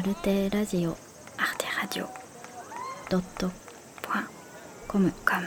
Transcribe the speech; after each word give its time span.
Arte 0.00 0.48
Radio, 0.50 0.96
Arte 1.36 1.66
Radio, 1.78 2.06
dot, 3.10 3.22
dot, 3.38 3.52
point, 4.00 4.24
comme, 4.88 5.12
comme. 5.26 5.46